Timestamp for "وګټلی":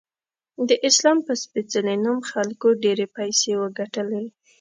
3.61-4.25